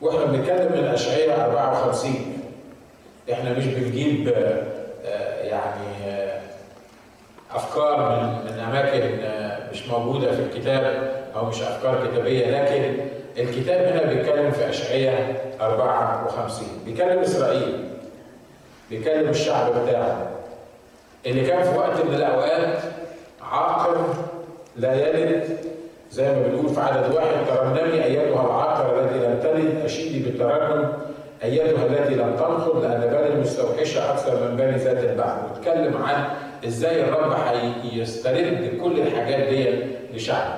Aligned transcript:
وإحنا 0.00 0.24
بنتكلم 0.24 0.72
من 0.72 0.84
اشعياء 0.84 1.50
54 1.50 2.14
إحنا 3.32 3.52
مش 3.52 3.66
بنجيب 3.66 4.28
آه، 4.28 5.42
يعني 5.42 6.04
آه، 6.06 6.40
أفكار 7.54 7.96
من 8.10 8.52
من 8.52 8.58
أماكن 8.60 9.18
آه، 9.22 9.70
مش 9.70 9.88
موجودة 9.88 10.32
في 10.32 10.42
الكتاب 10.42 11.10
أو 11.36 11.44
مش 11.44 11.62
أفكار 11.62 12.06
كتابية 12.06 12.46
لكن 12.46 12.96
الكتاب 13.38 13.80
هنا 13.80 14.12
بيتكلم 14.12 14.50
في 14.50 14.68
اشعياء 14.70 15.44
54 15.60 16.68
بيكلم 16.84 17.18
إسرائيل 17.18 17.88
بيكلم 18.90 19.28
الشعب 19.28 19.72
بتاعه 19.72 20.30
اللي 21.26 21.46
كان 21.46 21.62
في 21.62 21.78
وقت 21.78 22.00
من 22.04 22.14
الأوقات 22.14 22.78
عاقر 23.42 24.14
لا 24.76 24.94
يلد 24.94 25.58
زي 26.10 26.24
ما 26.32 26.42
بنقول 26.42 26.68
في 26.68 26.80
عدد 26.80 27.14
واحد 27.14 27.46
ترنمي 27.48 28.04
أيتها 28.04 28.46
العاقر 28.46 29.00
التي 29.04 29.18
لم 29.18 29.38
تلد 29.42 29.84
اشيدي 29.84 30.18
بالترنم 30.18 30.92
أيتها 31.44 31.86
التي 31.86 32.14
لم 32.14 32.36
تنخض 32.36 32.84
لأن 32.84 33.00
بني 33.00 33.26
المستوحشه 33.26 34.10
أكثر 34.12 34.48
من 34.50 34.56
بني 34.56 34.76
ذات 34.76 35.04
البعد 35.04 35.38
بيتكلم 35.54 35.96
عن 36.02 36.24
إزاي 36.66 37.04
الرب 37.04 37.32
هيسترد 37.32 38.78
كل 38.82 39.00
الحاجات 39.00 39.48
دي 39.48 39.82
لشعبه. 40.14 40.54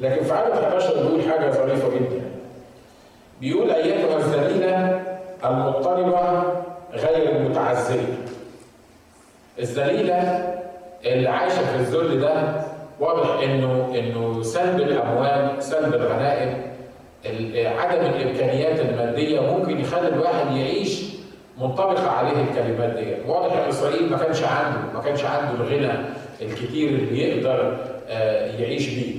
لكن 0.00 0.24
في 0.24 0.32
عدد 0.32 0.50
11 0.52 0.94
بيقول 1.02 1.22
حاجة 1.22 1.50
ظريفة 1.50 1.88
جدا. 1.94 2.22
بيقول 3.40 3.70
أيتها 3.70 4.16
الذليله 4.16 5.02
المضطربة 5.44 6.42
غير 6.92 7.36
المتعزيه 7.36 8.14
الذليله 9.58 10.54
اللي 11.04 11.28
عايشة 11.28 11.54
في 11.72 11.76
الذل 11.76 12.20
ده 12.20 12.42
واضح 13.00 13.42
انه 13.42 13.94
إنه 13.98 14.42
سلب 14.42 14.80
الأموال 14.80 15.62
سلب 15.62 15.94
الغنائم 15.94 16.62
ال- 17.26 17.66
عدم 17.66 18.00
الإمكانيات 18.06 18.80
المادية 18.80 19.40
ممكن 19.40 19.80
يخلي 19.80 20.08
الواحد 20.08 20.56
يعيش 20.56 21.02
منطبقة 21.60 22.10
عليه 22.10 22.30
الكلمات 22.42 22.90
دي. 22.98 23.14
واضح 23.30 23.52
إن 23.52 23.68
إسرائيل 23.68 24.10
ما 24.10 24.16
كانش 24.18 24.42
عنده 24.42 24.78
ما 24.94 25.00
كانش 25.00 25.24
عنده 25.24 25.50
الغنى 25.64 25.92
الكتير 26.42 26.88
اللي 26.88 27.20
يقدر 27.28 27.76
آه، 28.08 28.46
يعيش 28.60 28.88
بيه. 28.88 29.14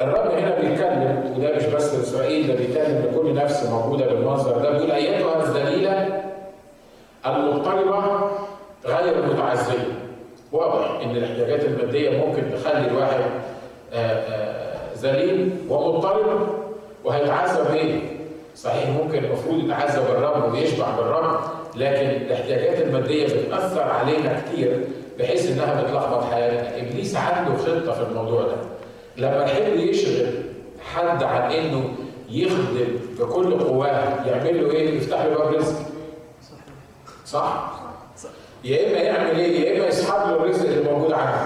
الرب 0.00 0.30
هنا 0.30 0.60
بيتكلم 0.60 1.34
وده 1.36 1.56
مش 1.56 1.64
بس 1.64 1.94
لاسرائيل 1.94 2.46
ده 2.46 2.54
بيتكلم 2.54 3.04
لكل 3.12 3.34
نفس 3.34 3.66
موجودة 3.66 4.06
بالمنظر 4.06 4.58
ده 4.58 4.70
بيقول 4.70 4.90
أيتها 4.90 5.42
الذليلة 5.42 6.22
المضطربة 7.26 8.30
غير 8.86 9.18
المتعزيه 9.24 9.97
واضح 10.52 11.00
إن 11.02 11.16
الاحتياجات 11.16 11.64
المادية 11.64 12.10
ممكن 12.26 12.42
تخلي 12.54 12.86
الواحد 12.88 13.20
آه، 13.92 13.96
آه، 13.96 14.94
ذليل 14.96 15.50
ومضطرب 15.68 16.48
وهيتعذب 17.04 17.74
إيه؟ 17.74 18.00
صحيح 18.56 18.88
ممكن 18.88 19.24
المفروض 19.24 19.64
يتعذب 19.64 20.06
بالرب 20.08 20.52
ويشبع 20.52 20.96
بالرب 20.96 21.40
لكن 21.76 22.06
الاحتياجات 22.06 22.82
المادية 22.82 23.26
بتأثر 23.26 23.82
علينا 23.82 24.40
كتير 24.40 24.84
بحيث 25.18 25.50
إنها 25.52 25.82
بتلخبط 25.82 26.24
حياتنا 26.24 26.76
إبليس 26.78 27.16
عنده 27.16 27.56
خطة 27.56 27.92
في 27.92 28.10
الموضوع 28.10 28.42
ده 28.42 28.56
لما 29.16 29.44
يحب 29.44 29.76
يشغل 29.76 30.26
حد 30.94 31.22
عن 31.22 31.52
إنه 31.52 31.94
يخدم 32.30 32.86
بكل 33.18 33.58
قواه 33.60 34.26
يعمل 34.26 34.64
له 34.64 34.70
إيه؟ 34.70 34.96
يفتح 34.96 35.24
له 35.24 35.34
باب 35.38 35.54
رزق 35.54 35.76
صح؟ 37.26 37.77
يا 38.64 38.86
إما 38.90 38.98
يعمل 38.98 39.38
إيه؟ 39.38 39.60
يا 39.70 39.76
إما 39.78 39.86
يسحب 39.86 40.28
له 40.28 40.34
الرزق 40.36 40.68
اللي 40.68 40.90
موجود 40.92 41.12
عنده. 41.12 41.38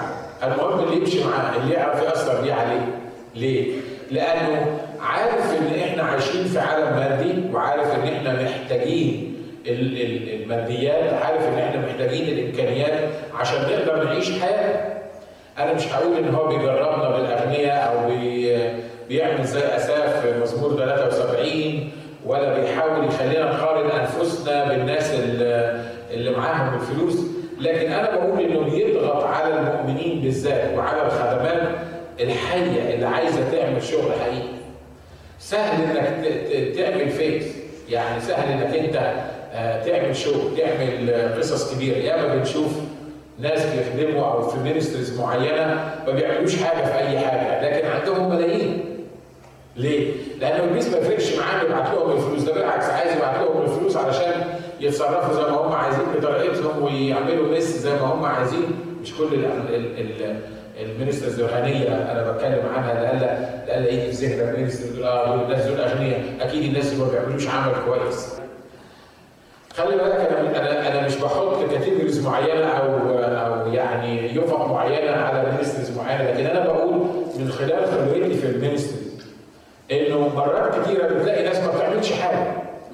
المهم 0.43 0.85
اللي 0.85 0.97
يمشي 0.97 1.25
معاه 1.25 1.57
اللي 1.57 1.75
يعرف 1.75 2.03
يأثر 2.03 2.41
بيه 2.41 2.53
عليه. 2.53 2.87
ليه؟ 3.35 3.73
لأنه 4.11 4.81
عارف 5.01 5.59
إن 5.59 5.81
إحنا 5.81 6.03
عايشين 6.03 6.45
في 6.45 6.59
عالم 6.59 6.97
مادي 6.97 7.55
وعارف 7.55 7.95
إن 7.95 8.09
إحنا 8.15 8.43
محتاجين 8.43 9.35
ال- 9.67 10.03
ال- 10.03 10.43
الماديات، 10.43 11.13
عارف 11.13 11.49
إن 11.49 11.59
إحنا 11.59 11.81
محتاجين 11.87 12.29
الإمكانيات 12.39 13.01
عشان 13.35 13.63
نقدر 13.63 14.05
نعيش 14.05 14.31
حياتنا. 14.41 14.93
أنا 15.59 15.73
مش 15.73 15.93
هقول 15.93 16.17
إن 16.17 16.35
هو 16.35 16.47
بيجربنا 16.49 17.11
بالأغنياء 17.11 17.93
أو 17.93 18.09
بي 18.11 18.59
بيعمل 19.09 19.45
زي 19.45 19.61
أساف 19.77 20.21
في 20.27 20.41
مزمور 20.41 20.71
73 20.77 21.91
ولا 22.27 22.59
بيحاول 22.61 23.05
يخلينا 23.07 23.53
نقارن 23.53 23.91
أنفسنا 23.91 24.65
بالناس 24.69 25.15
اللي 25.15 25.81
اللي 26.13 26.31
معاهم 26.31 26.75
الفلوس 26.81 27.15
لكن 27.61 27.93
أنا 27.93 28.17
بقول 28.17 28.41
إنه 28.41 28.61
بيضغط 28.61 29.25
على 29.25 29.55
المؤمنين 29.55 30.21
بالذات 30.21 30.79
وعلى 30.79 31.07
الخدمات 31.07 31.69
الحية 32.21 32.95
اللي 32.95 33.07
عايزة 33.07 33.51
تعمل 33.53 33.83
شغل 33.83 34.13
حقيقي. 34.21 34.49
سهل 35.39 35.83
إنك 35.83 36.27
تعمل 36.77 37.11
face 37.11 37.45
يعني 37.91 38.21
سهل 38.21 38.53
إنك 38.53 38.75
أنت 38.77 39.13
آه، 39.55 39.85
تعمل 39.85 40.17
شغل 40.17 40.57
تعمل 40.57 41.11
آه، 41.11 41.39
قصص 41.39 41.75
كبيرة 41.75 41.97
ياما 41.97 42.35
بنشوف 42.35 42.73
ناس 43.39 43.63
بيخدموا 43.67 44.25
أو 44.33 44.43
في 44.49 44.59
ministries 44.59 45.21
معينة 45.21 45.95
ما 46.07 46.13
بيعملوش 46.13 46.57
حاجة 46.63 46.85
في 46.85 46.99
أي 46.99 47.19
حاجة 47.19 47.63
لكن 47.69 47.89
عندهم 47.89 48.31
ملايين 48.31 48.85
ليه؟ 49.77 50.13
لأن 50.41 50.61
ابليس 50.69 50.89
ما 50.89 50.99
يفرقش 50.99 51.37
معاه 51.39 51.63
يبعت 51.65 51.95
لهم 51.95 52.13
الفلوس 52.17 52.43
ده 52.43 52.53
بالعكس 52.55 52.85
عايز 52.85 53.17
يبعت 53.17 53.41
لهم 53.41 53.63
الفلوس 53.63 53.97
علشان 53.97 54.45
يتصرفوا 54.83 55.35
زي 55.35 55.43
ما 55.43 55.57
هم 55.57 55.73
عايزين 55.73 56.01
بطريقتهم 56.19 56.83
ويعملوا 56.83 57.49
mess 57.49 57.77
زي 57.79 57.91
ما 57.95 58.01
هم 58.01 58.25
عايزين 58.25 58.63
مش 59.03 59.15
كل 59.15 59.25
ال 59.35 59.45
ال 59.75 60.01
ال 60.01 60.37
ال 60.81 60.86
ministries 60.86 61.41
الغنيه 61.41 61.89
أنا 62.13 62.33
بتكلم 62.33 62.63
عنها 62.77 62.95
لألا 62.95 63.39
لألا 63.67 63.89
يجي 63.91 64.13
في 64.13 64.27
ذهنك 64.27 64.59
ministry 64.59 64.87
يقول 64.95 65.05
آه 65.07 65.35
الناس 65.35 65.65
دول 65.67 65.81
اغنياء 65.81 66.23
أكيد 66.41 66.63
الناس 66.65 66.93
اللي 66.93 67.05
ما 67.05 67.11
بيعملوش 67.11 67.49
عمل 67.49 67.73
كويس. 67.87 68.33
خلي 69.77 69.97
بالك 69.97 70.13
أنا 70.13 70.41
أنا 70.61 70.89
أنا 70.89 71.07
مش 71.07 71.17
بحط 71.17 71.71
categories 71.71 72.27
معينة 72.27 72.65
أو 72.67 73.19
أو 73.19 73.73
يعني 73.73 74.37
يفط 74.37 74.67
معينة 74.71 75.11
على 75.17 75.53
مينسترز 75.53 75.97
معينة 75.99 76.31
لكن 76.31 76.47
أنا 76.47 76.67
بقول 76.67 76.93
من 77.39 77.51
خلال 77.59 77.87
خبرتي 77.87 78.35
في 78.35 78.47
المينسترز 78.47 79.03
إنه 79.93 80.29
مرات 80.37 80.81
كتيرة 80.83 81.07
بتلاقي 81.07 81.45
ناس 81.45 81.59
ما 81.61 81.73
بتعملش 81.77 82.13
حاجة 82.13 82.47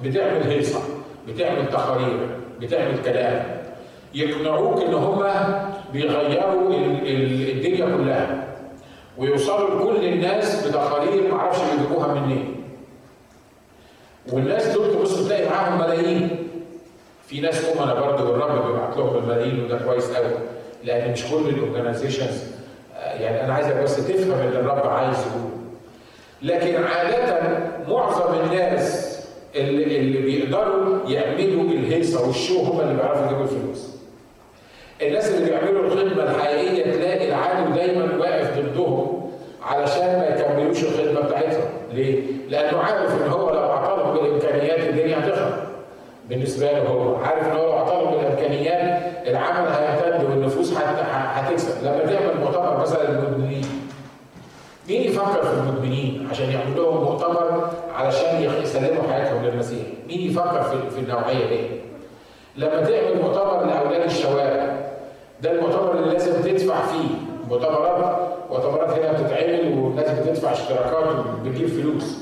بتعمل 0.03 0.43
هيصة 0.43 0.79
بتعمل 1.27 1.69
تقارير 1.69 2.27
بتعمل 2.61 3.03
كلام. 3.05 3.59
يقنعوك 4.13 4.81
إن 4.81 4.93
هم 4.93 5.23
بيغيروا 5.93 6.69
ال- 6.73 7.07
ال- 7.07 7.49
الدنيا 7.51 7.97
كلها. 7.97 8.43
ويوصلوا 9.17 9.69
لكل 9.79 10.05
الناس 10.05 10.67
بتقارير 10.67 11.31
معرفش 11.33 11.59
بيجيبوها 11.71 12.13
منين. 12.13 12.55
والناس 14.33 14.67
دول 14.67 14.93
تبص 14.93 15.25
تلاقي 15.27 15.49
معاهم 15.49 15.79
ملايين. 15.79 16.29
في 17.27 17.41
ناس 17.41 17.65
امنا 17.69 17.93
برضه 17.93 18.29
والرب 18.31 18.67
بيبعت 18.67 18.97
لهم 18.97 19.17
الملايين 19.17 19.63
وده 19.65 19.77
كويس 19.77 20.11
قوي 20.11 20.31
لأن 20.83 21.11
مش 21.11 21.23
كل 21.25 21.49
الاورجنايزيشنز 21.49 22.43
يعني 22.95 23.43
أنا 23.45 23.53
عايزك 23.53 23.75
بس 23.75 23.95
تفهم 24.07 24.47
اللي 24.47 24.59
الرب 24.59 24.87
عايز 24.87 25.17
يقوله 25.19 25.49
لكن 26.41 26.83
عادة 26.83 27.59
معظم 27.87 28.33
الناس 28.39 29.08
اللي, 29.55 29.97
اللي 29.97 30.17
بيقدروا 30.21 30.97
يعملوا 31.09 31.63
الهيصة 31.63 32.27
والشو 32.27 32.59
هم 32.59 32.79
اللي 32.79 32.93
بيعرفوا 32.93 33.25
يجيبوا 33.25 33.43
الفلوس. 33.43 33.95
الناس 35.01 35.31
اللي 35.31 35.49
بيعملوا 35.49 35.85
الخدمة 35.85 36.23
الحقيقية 36.23 36.91
تلاقي 36.91 37.27
العدو 37.29 37.75
دايما 37.75 38.17
واقف 38.19 38.59
ضدهم 38.59 39.29
علشان 39.63 40.05
ما 40.19 40.27
يكملوش 40.27 40.83
الخدمة 40.83 41.21
بتاعتهم. 41.21 41.63
ليه؟ 41.93 42.21
لأنه 42.49 42.77
عارف 42.79 43.21
إن 43.23 43.29
هو 43.31 43.49
لو 43.49 43.59
عطلهم 43.59 44.13
بالإمكانيات 44.17 44.79
الدنيا 44.89 45.17
هتخرب. 45.19 45.53
بالنسبة 46.29 46.71
له 46.71 46.79
هو 46.87 47.15
عارف 47.15 47.47
إن 47.47 47.51
هو 47.57 47.65
لو 47.65 47.71
عطلهم 47.71 48.11
بالإمكانيات 48.17 49.01
العمل 49.27 49.67
هيمتد 49.69 50.23
والنفوس 50.29 50.73
هت- 50.73 51.05
هتكسب. 51.11 51.83
لما 51.83 51.99
تعمل 52.05 52.39
مؤتمر 52.43 52.79
مثلا 52.81 53.07
مين 54.89 55.01
يفكر 55.01 55.43
في 55.43 55.53
المدمنين 55.53 56.27
عشان 56.31 56.49
يعمل 56.51 56.75
لهم 56.77 57.03
مؤتمر 57.03 57.69
علشان 57.95 58.43
يسلموا 58.63 59.03
حياتهم 59.11 59.45
للمسيح؟ 59.45 59.81
مين 60.07 60.21
يفكر 60.31 60.61
في 60.63 60.89
في 60.89 60.99
النوعية 60.99 61.45
دي؟ 61.49 61.59
لما 62.57 62.81
تعمل 62.81 63.21
مؤتمر 63.21 63.65
لأولاد 63.65 64.01
الشوارع 64.03 64.75
ده 65.41 65.51
المؤتمر 65.51 65.91
اللي 65.99 66.13
لازم 66.13 66.41
تدفع 66.41 66.85
فيه 66.85 67.15
مؤتمرات 67.49 68.19
مؤتمرات 68.49 68.89
هنا 68.89 69.11
بتتعمل 69.11 69.77
والناس 69.79 70.09
بتدفع 70.19 70.51
اشتراكات 70.51 71.25
وبتجيب 71.25 71.67
فلوس 71.67 72.17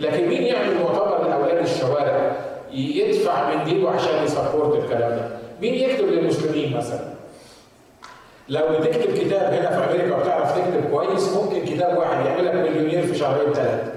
لكن 0.00 0.28
مين 0.28 0.42
يعمل 0.42 0.74
مؤتمر 0.78 1.28
لأولاد 1.28 1.58
الشوارع 1.58 2.32
يدفع 2.72 3.54
من 3.54 3.64
جيبه 3.64 3.90
عشان 3.90 4.24
يسبورت 4.24 4.84
الكلام 4.84 5.10
ده؟ 5.10 5.28
مين 5.60 5.74
يكتب 5.74 6.04
للمسلمين 6.04 6.76
مثلا؟ 6.76 7.04
لو 8.48 8.62
بتكتب 8.80 9.14
كتاب 9.14 9.52
هنا 9.54 9.70
في 9.70 9.84
أمريكا 9.92 10.16
وبتعرف 10.16 10.52
تكتب 10.58 10.90
كويس 10.90 11.32
ممكن 11.32 11.64
كتاب 11.64 11.98
واحد 11.98 12.26
يعمل 12.26 12.46
لك 12.46 12.54
مليونير 12.54 13.06
في 13.06 13.14
شهرين 13.14 13.52
ثلاثة 13.52 13.92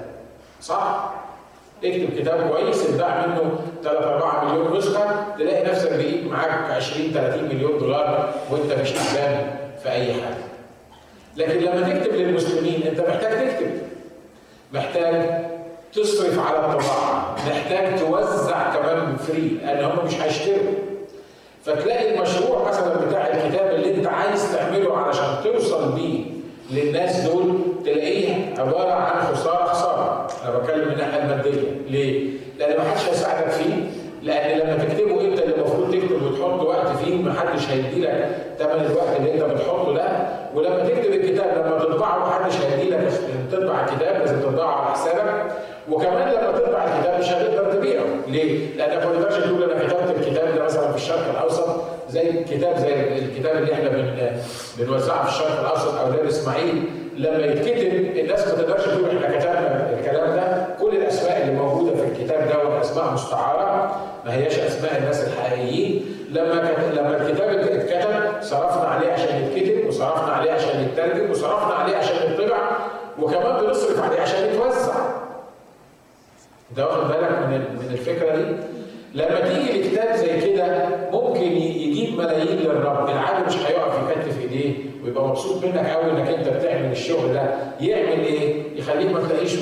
صح؟ 0.62 1.10
تكتب 1.82 2.08
كتاب 2.18 2.50
كويس 2.50 2.86
تباع 2.86 3.26
منه 3.26 3.58
3 3.84 4.14
4 4.14 4.44
مليون 4.44 4.76
نسخة 4.78 5.06
تلاقي 5.38 5.64
نفسك 5.70 5.92
بقيت 5.92 6.24
معاك 6.26 6.70
20 6.70 7.10
30 7.12 7.44
مليون 7.44 7.78
دولار 7.78 8.34
وأنت 8.50 8.72
مش 8.72 8.90
تعبان 8.90 9.56
في 9.82 9.90
أي 9.90 10.12
حاجة. 10.12 10.44
لكن 11.36 11.60
لما 11.60 11.88
تكتب 11.88 12.14
للمسلمين 12.14 12.82
أنت 12.82 13.00
محتاج 13.00 13.48
تكتب. 13.48 13.70
محتاج 14.72 15.30
تصرف 15.92 16.38
على 16.38 16.58
الطباعة 16.58 17.36
فري 19.16 19.48
لأن 19.62 19.84
هم 19.84 20.04
مش 20.06 20.20
هيشتروا 20.20 20.72
فتلاقي 21.64 22.14
المشروع 22.14 22.68
مثلا 22.68 22.94
بتاع 23.06 23.26
الكتاب 23.26 23.74
اللي 23.74 23.94
انت 23.94 24.06
عايز 24.06 24.52
تعمله 24.56 24.96
علشان 24.96 25.28
توصل 25.44 25.92
بيه 25.92 26.24
للناس 26.70 27.20
دول 27.20 27.58
تلاقيه 27.84 28.54
عبارة 28.58 28.92
عن 28.92 29.34
خسارة 29.34 29.64
خسارة. 29.64 30.28
أنا 30.44 30.58
بتكلم 30.58 30.86
من 30.86 30.92
الناحيه 30.92 31.22
الماديه 31.22 31.60
ليه؟ 31.90 32.30
لأن 32.58 32.76
ما 32.78 32.90
حدش 32.90 33.08
هيساعدك 33.08 33.48
فيه. 33.50 33.72
لأن 34.22 34.58
لما 34.58 34.84
تكتبه 34.84 35.20
انت 35.20 35.38
اللي 35.38 35.54
المفروض 35.56 35.90
تكتب 35.92 36.22
وتحط 36.22 36.60
وقت 36.62 36.86
فيه 36.96 37.22
ما 37.22 37.32
حدش 37.40 37.68
هيدي 37.70 38.00
لك 38.00 38.28
ثمن 38.58 38.86
الوقت 38.90 39.16
اللي 39.16 39.34
انت 39.34 39.42
بتحطه 39.42 39.94
ده. 39.94 40.08
ولما 40.54 40.78
تكتب 40.88 41.12
الكتاب 41.12 41.66
لما 41.66 41.78
تطبعه 41.78 42.18
ما 42.18 42.30
حدش 42.30 42.54
هيدي 42.56 42.90
لك 42.90 43.12
تطبع 43.52 43.80
الكتاب 43.84 44.20
لازم 44.20 44.40
تطبعه 44.40 44.74
على 44.74 44.92
حسابك. 44.94 45.44
وكمان 45.90 46.28
لما 46.28 46.58
تطبع 46.58 46.84
الكتاب 46.84 47.20
مش 47.20 47.28
هتقدر 47.28 47.72
تبيعه. 47.72 48.04
ليه؟ 48.28 48.76
لانك 48.76 49.06
ما 49.06 49.12
تقدرش 49.12 49.44
تقول 49.44 49.62
أنا 49.62 49.84
كتبت 49.88 50.16
الكتاب 50.26 50.54
ده 50.54 50.64
مثلا 50.64 50.90
في 50.90 50.96
الشرق 50.96 51.30
الأوسط 51.30 51.66
زي 52.10 52.44
كتاب 52.44 52.76
زي 52.78 53.18
الكتاب 53.18 53.56
اللي 53.56 53.72
إحنا 53.72 53.88
بن 53.88 54.30
بنوزعه 54.78 55.24
في 55.24 55.28
الشرق 55.30 55.60
الأوسط 55.60 55.94
أولاد 55.94 56.26
إسماعيل. 56.26 56.82
لما 57.18 57.44
يتكتب 57.46 58.18
الناس 58.18 58.48
ما 58.48 58.54
تقدرش 58.54 58.84
تقول 58.84 59.04
إحنا 59.16 59.38
كتبنا 59.38 59.90
الكلام 59.98 60.36
ده. 60.36 60.66
كل 60.80 60.96
الأسماء 60.96 61.42
اللي 61.42 61.52
موجودة 61.52 61.96
في 61.96 62.04
الكتاب 62.04 62.48
ده 62.48 62.80
أسماء 62.80 63.12
مستعارة 63.12 63.96
ما 64.24 64.34
هياش 64.34 64.58
أسماء 64.58 64.98
الناس 64.98 65.24
الحقيقيين. 65.28 66.04
لما 66.30 66.62
لما 66.96 67.16
الكتاب 67.16 67.48
اتكتب 67.48 68.42
صرفنا 68.42 68.88
عليه 68.88 69.12
عشان 69.12 69.36
يتكتب 69.44 69.88
وصرفنا 69.88 70.32
عليه 70.32 70.52
عشان 70.52 70.80
يترجم 70.84 71.30
وصرفنا 71.30 71.74
عليه 71.74 71.96
عشان 71.96 72.16
يطبع 72.32 72.58
وكمان 73.18 73.64
بنصرف 73.66 74.02
عليه 74.02 74.20
عشان 74.20 74.44
يتوزع. 74.48 74.94
انت 76.70 76.78
واخد 76.78 77.08
بالك 77.08 77.30
من 77.30 77.58
من 77.78 77.88
الفكرة 77.92 78.36
دي؟ 78.36 78.44
لما 79.14 79.40
تيجي 79.40 79.80
لكتاب 79.80 80.16
زي 80.16 80.40
كده 80.40 80.88
ممكن 81.12 81.42
يجيب 81.42 82.18
ملايين 82.18 82.58
للرب، 82.58 83.08
العالم 83.08 83.46
مش 83.46 83.56
هيقف 83.56 84.10
يكتف 84.10 84.40
إيديه 84.40 84.74
ويبقى 85.04 85.28
مبسوط 85.28 85.64
منك 85.64 85.86
قوي 85.86 86.10
إنك 86.10 86.28
أنت 86.28 86.48
بتعمل 86.48 86.90
الشغل 86.90 87.32
ده، 87.32 87.54
يعمل 87.80 88.24
إيه؟ 88.24 88.62
يخليك 88.78 89.12
ما 89.12 89.28
تلاقيش 89.28 89.58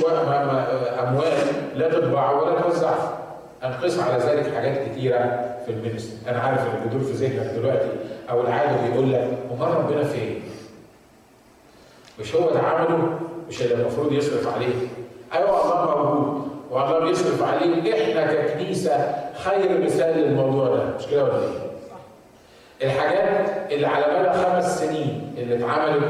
أموال 1.02 1.38
لا 1.76 1.88
تطبعه 1.88 2.42
ولا 2.42 2.60
توزعه. 2.60 3.18
أنقص 3.64 3.98
على 3.98 4.22
ذلك 4.22 4.54
حاجات 4.54 4.88
كتيرة 4.88 5.18
في 5.66 5.72
المينستري، 5.72 6.30
أنا 6.30 6.38
عارف 6.38 6.60
اللي 6.66 6.84
بيدور 6.84 7.00
في 7.00 7.12
ذهنك 7.12 7.50
دلوقتي 7.54 7.88
أو 8.30 8.40
العالم 8.40 8.90
بيقول 8.90 9.12
لك 9.12 9.28
أمال 9.52 9.74
ربنا 9.74 10.04
فين؟ 10.04 10.42
مش 12.20 12.34
هو 12.34 12.50
ده 12.50 12.60
عمله؟ 12.60 13.18
مش 13.48 13.62
اللي 13.62 13.74
المفروض 13.74 14.12
يصرف 14.12 14.54
عليه؟ 14.54 14.74
أيوه 15.34 15.62
الله 15.64 15.95
والله 16.70 16.98
بيصرف 16.98 17.42
عليه 17.42 17.94
إحنا 18.04 18.32
ككنيسة 18.32 19.14
خير 19.44 19.80
مثال 19.84 20.18
للموضوع 20.18 20.68
ده 20.76 20.84
مش 20.98 21.06
كده 21.06 21.24
ولا 21.24 21.32
إيه؟ 21.38 21.66
الحاجات 22.82 23.46
اللي 23.72 23.86
على 23.86 24.04
مدى 24.20 24.38
خمس 24.44 24.80
سنين 24.80 25.34
اللي 25.38 25.56
اتعملت 25.56 26.02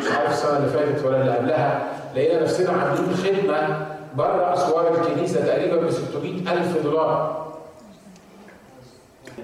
مش 0.00 0.10
عارف 0.16 0.30
السنة 0.32 0.56
اللي 0.56 0.68
فاتت 0.68 1.04
ولا 1.04 1.20
اللي 1.20 1.32
قبلها 1.36 1.82
لقينا 2.16 2.42
نفسنا 2.42 2.70
عاملين 2.82 3.14
خدمة 3.16 3.86
بره 4.14 4.54
أسوار 4.54 4.94
الكنيسة 4.94 5.46
تقريبا 5.46 5.76
ب 5.76 5.90
600 5.90 6.52
ألف 6.52 6.82
دولار 6.84 7.46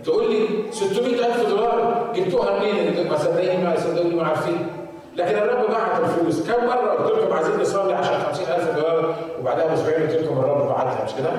تقول 0.05 0.33
لي 0.33 0.49
600 0.73 1.27
ألف 1.27 1.49
دولار 1.49 2.07
جبتوها 2.17 2.59
منين؟ 2.59 3.09
ما 3.11 3.19
صدقني 3.19 3.65
ما 3.65 3.77
صدقوني 3.81 4.15
ما 4.15 4.27
عارفين 4.27 4.67
لكن 5.17 5.37
الرب 5.37 5.71
بعت 5.71 6.01
الفلوس 6.05 6.51
كم 6.51 6.65
مرة 6.67 6.91
قلت 6.91 7.19
لكم 7.23 7.33
عايزين 7.33 7.61
نصلي 7.61 7.95
عشان 7.95 8.19
50000 8.19 8.77
دولار 8.77 9.15
وبعدها 9.41 9.67
بأسبوعين 9.67 10.03
قلت 10.03 10.13
لكم 10.23 10.39
الرب 10.39 10.69
بعتها 10.69 11.05
مش 11.05 11.11
كده؟ 11.19 11.31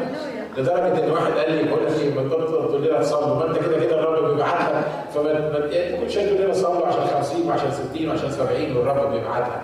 لدرجة 0.57 1.03
إن 1.05 1.11
واحد 1.11 1.31
قال 1.31 1.51
لي 1.51 1.63
بقول 1.63 1.85
لك 1.85 1.93
إيه 2.01 2.15
بطلت 2.15 2.49
تقول 2.49 2.87
لنا 2.87 2.99
تصلوا 3.01 3.35
ما 3.35 3.45
أنت 3.49 3.57
كده 3.57 3.79
كده 3.85 3.99
الرب 3.99 4.31
بيبعتها 4.31 4.83
فما 5.13 5.23
ما 5.33 5.59
كل 6.01 6.09
شوية 6.11 6.25
تقول 6.25 6.41
لنا 6.41 6.53
صلوا 6.53 6.87
عشان 6.87 7.07
50 7.21 7.47
وعشان 7.49 7.71
60 7.93 8.09
وعشان 8.09 8.31
70 8.31 8.77
والرب 8.77 9.11
بيبعتها. 9.13 9.61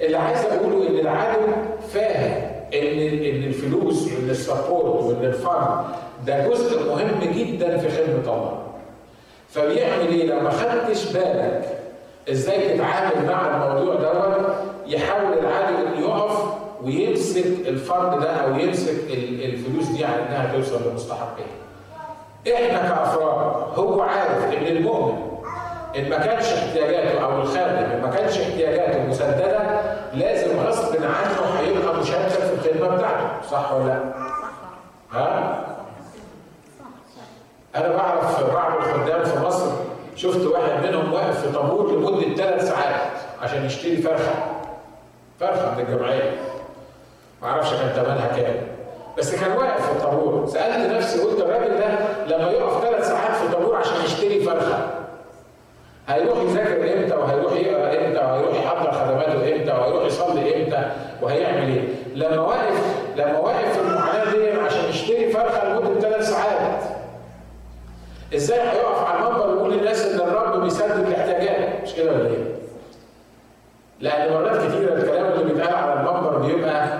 اللي 0.00 0.16
عايز 0.16 0.44
أقوله 0.44 0.88
إن 0.88 0.98
العدو 0.98 1.40
فاهم 1.94 2.50
إن 2.74 2.98
إن 3.24 3.42
الفلوس 3.44 4.06
وإن 4.12 4.30
السبورت 4.30 5.02
وإن 5.04 5.24
الفن 5.24 5.66
ده 6.26 6.48
جزء 6.48 6.88
مهم 6.88 7.32
جدا 7.32 7.76
في 7.78 7.88
خدمة 7.88 8.34
الله. 8.34 8.62
فبيعمل 9.48 10.08
إيه؟ 10.08 10.26
لو 10.26 10.40
ما 10.40 10.50
خدتش 10.50 11.12
بالك 11.12 11.78
إزاي 12.30 12.76
تتعامل 12.76 13.26
مع 13.26 13.46
الموضوع 13.46 13.94
دوت 13.94 14.54
يحاول 14.86 15.38
العدو 15.38 15.74
إنه 15.86 16.00
يقف 16.06 16.38
ويمسك 16.82 17.46
الفرد 17.46 18.20
ده 18.20 18.30
أو 18.30 18.54
يمسك 18.54 18.94
الفلوس 19.44 19.86
دي 19.88 20.04
على 20.04 20.22
إنها 20.22 20.52
توصل 20.56 20.90
لمستحقها. 20.90 21.46
إحنا 22.54 22.78
كأفراد 22.88 23.78
هو 23.78 24.00
عارف 24.02 24.44
إن 24.44 24.66
المؤمن 24.66 25.22
إن 25.96 26.10
ما 26.10 26.16
كانش 26.18 26.44
احتياجاته 26.52 27.24
أو 27.24 27.40
الخادم 27.42 27.76
إن 27.76 28.02
ما 28.02 28.08
كانش 28.10 28.38
احتياجاته 28.38 29.06
مسددة 29.06 29.80
لازم 30.14 30.60
غصب 30.60 30.96
عنه 30.96 31.58
هيبقى 31.60 32.00
مشارك 32.00 32.28
في 32.28 32.54
الخدمة 32.54 32.96
بتاعته 32.96 33.26
صح 33.50 33.72
ولا 33.72 33.86
لأ؟ 33.86 34.00
ها؟ 35.12 35.58
أنا 37.76 37.96
بعرف 37.96 38.52
بعض 38.54 38.72
الخدام 38.76 39.24
في 39.24 39.38
مصر 39.46 39.66
شفت 40.16 40.46
واحد 40.46 40.86
منهم 40.86 41.01
واقف 41.22 41.46
في 41.46 41.52
طابور 41.52 41.92
لمدة 41.92 42.34
ثلاث 42.36 42.68
ساعات 42.68 43.00
عشان 43.42 43.64
يشتري 43.64 43.96
فرخة. 43.96 44.32
فرخة 45.40 45.74
من 45.74 45.80
الجمعية. 45.88 46.30
ما 47.42 47.48
أعرفش 47.48 47.70
كان 47.70 47.88
ثمنها 47.88 48.36
كام. 48.36 48.54
بس 49.18 49.34
كان 49.34 49.52
واقف 49.56 49.86
في 49.86 49.92
الطابور. 49.92 50.46
سألت 50.46 50.92
نفسي 50.96 51.20
قلت 51.20 51.40
الراجل 51.40 51.78
ده 51.78 51.88
لما 52.36 52.50
يقف 52.50 52.84
ثلاث 52.84 53.08
ساعات 53.08 53.34
في 53.36 53.52
طابور 53.52 53.76
عشان 53.76 54.04
يشتري 54.04 54.40
فرخة 54.40 54.78
هيروح 56.08 56.38
يذاكر 56.38 56.98
إمتى 57.02 57.14
وهيروح 57.16 57.52
يقرأ 57.52 58.06
إمتى 58.06 58.18
وهيروح 58.18 58.56
يحضر 58.56 58.92
خدماته 58.92 59.56
إمتى 59.56 59.72
وهيروح 59.72 60.04
يصلي 60.06 60.64
إمتى 60.64 60.90
وهيعمل 61.22 61.68
إيه؟ 61.68 61.82
لما 62.14 62.40
واقف 62.40 62.96
لما 63.16 63.38
واقف 63.38 63.72
في 63.72 63.80
المعاناة 63.80 64.30
دي 64.32 64.50
عشان 64.52 64.84
يشتري 64.90 65.30
فرخة 65.32 65.68
لمدة 65.68 66.00
ثلاث 66.00 66.28
ساعات 66.30 66.82
إزاي 68.34 68.60
هيقف 68.60 69.04
على 69.04 69.18
المنبر 69.18 69.48
ويقول 69.48 69.72
للناس 69.72 70.06
ان 70.06 70.20
الرب 70.20 70.62
بيسدد 70.62 71.06
الاحتياجات 71.06 71.81
مش 71.92 71.98
كده 71.98 72.12
ولا 72.12 72.26
إيه؟ 72.28 72.44
لأن 74.00 74.32
مرات 74.32 74.56
كتيره 74.56 74.94
الكلام 74.94 75.32
اللي 75.32 75.52
بيتقال 75.52 75.74
على 75.74 76.00
المنبر 76.00 76.38
بيبقى 76.38 76.98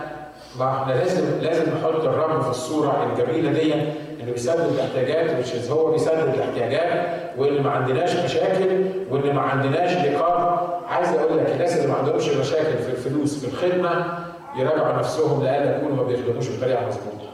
ما 0.58 0.82
إحنا 0.82 0.92
لازم 0.92 1.40
لازم 1.42 1.62
نحط 1.72 2.04
الرب 2.04 2.42
في 2.42 2.50
الصورة 2.50 3.12
الجميلة 3.12 3.52
دي 3.52 3.74
انه 3.74 4.32
بيسدد 4.32 4.60
الاحتياجات 4.74 5.30
مش 5.40 5.70
هو 5.70 5.90
بيسدد 5.92 6.34
الاحتياجات 6.34 7.16
وإن 7.38 7.62
ما 7.62 7.70
عندناش 7.70 8.16
مشاكل 8.16 8.84
وإن 9.10 9.34
ما 9.34 9.40
عندناش 9.40 10.06
لقاء 10.06 10.82
عايز 10.88 11.08
أقول 11.08 11.38
لك 11.38 11.50
الناس 11.50 11.76
اللي 11.76 11.88
ما 11.88 11.94
عندهمش 11.94 12.28
مشاكل 12.28 12.78
في 12.78 12.88
الفلوس 12.90 13.44
في 13.44 13.52
الخدمة 13.52 14.18
يراجعوا 14.56 14.98
نفسهم 14.98 15.42
لألا 15.44 15.76
يكونوا 15.76 15.96
ما 15.96 16.02
بيخدموش 16.02 16.48
بطريقة 16.48 16.86
مظبوطة. 16.88 17.32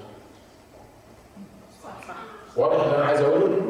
واضح 2.57 2.85
اللي 2.85 2.97
أنا 2.97 3.05
عايز 3.05 3.21
أقوله؟ 3.21 3.61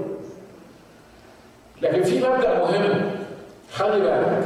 لكن 1.83 2.03
في 2.03 2.19
مبدأ 2.29 2.59
مهم 2.59 3.08
خلي 3.79 4.01
بالك 4.01 4.45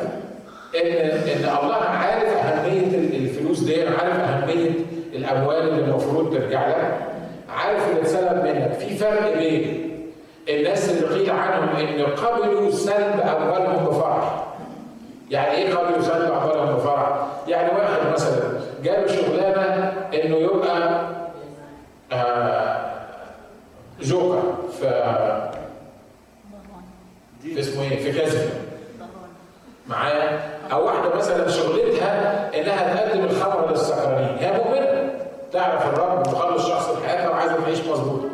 ان 0.75 1.19
إن 1.29 1.59
الله 1.62 1.75
عارف 1.75 2.25
أهمية 2.37 2.97
الفلوس 2.97 3.61
دي 3.61 3.83
عارف 3.89 4.21
أهمية 4.21 4.71
الأموال 5.15 5.69
اللي 5.69 5.85
المفروض 5.85 6.35
ترجع 6.35 6.69
لك 6.69 6.95
عارف 7.49 7.89
اللي 7.89 8.01
اتسلب 8.01 8.45
منك. 8.45 8.73
في 8.79 8.97
فرق 8.97 9.39
بين 9.39 9.91
الناس 10.49 10.91
اللي 10.91 11.19
قيل 11.19 11.31
عنهم 11.31 11.77
إن 11.77 12.03
قبلوا 12.03 12.71
سلب 12.71 13.21
أموالهم 13.21 13.85
بفرح. 13.87 14.45
يعني 15.31 15.51
إيه 15.57 15.75
قبلوا 15.75 16.03
سلب 16.03 16.31
اموالهم 16.33 16.77
بفرح؟ 16.77 17.27
يعني 17.49 17.69
واحد 17.79 18.12
مثلا 18.12 18.61
جاله 18.85 19.07
شغلانه 19.07 19.93
انه 20.15 20.37
يبقى 20.37 21.07
آه 22.12 22.93
جوكر 24.03 24.43
في 24.81 25.12
في 27.43 27.61
اسمه 27.61 27.83
إيه؟ 27.83 28.03
في 28.03 28.19
كازينو 28.19 28.51
معايا؟ 29.89 30.41
أو 30.73 30.87
واحدة 30.87 31.15
مثلا 31.17 31.49
شغلتها 31.49 32.51
انها 32.61 32.95
تقدم 32.95 33.25
الخمر 33.25 33.71
للسكرانين، 33.71 34.37
هي 34.39 34.53
مؤمنه 34.53 35.11
تعرف 35.53 35.87
الرب 35.87 36.29
مخلص 36.29 36.69
شخص 36.69 36.91
في 36.91 37.09
حياتها 37.09 37.29
وعايزه 37.31 37.57
تعيش 37.65 37.79
مظبوطه. 37.81 38.29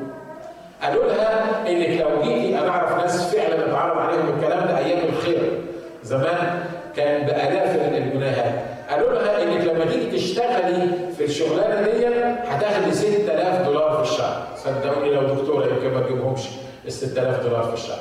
قالوا 0.82 1.04
لها 1.04 1.44
انك 1.68 2.00
لو 2.00 2.22
جيتي 2.22 2.58
أنا 2.58 2.68
اعرف 2.70 3.02
ناس 3.02 3.34
فعلا 3.34 3.66
اتعرض 3.70 3.98
عليهم 3.98 4.28
الكلام 4.38 4.66
ده 4.68 4.78
أيام 4.78 5.08
الخير 5.08 5.60
زمان 6.02 6.60
كان 6.96 7.26
بالاف 7.26 7.76
الجنيهات 7.76 8.54
قالوا 8.90 9.12
لها 9.12 9.42
انك 9.42 9.64
لما 9.64 9.84
تيجي 9.84 10.16
تشتغلي 10.16 10.88
في 11.16 11.24
الشغلانه 11.24 11.82
دي 11.90 12.06
هتاخدي 12.48 12.92
6000 12.92 13.66
دولار 13.66 14.04
في 14.04 14.10
الشهر 14.12 14.42
صدقوني 14.56 15.10
ما 15.84 16.00
تجيبهمش 16.00 16.40
ال 16.86 16.92
6000 16.92 17.42
دولار 17.46 17.62
في 17.62 17.74
الشهر 17.74 17.98